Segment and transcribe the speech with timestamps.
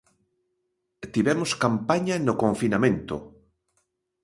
[1.13, 3.15] "Tivemos campaña no confinamento".